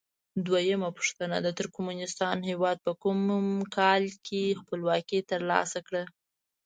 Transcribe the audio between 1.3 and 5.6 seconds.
د ترکمنستان هیواد په کوم کال کې خپلواکي تر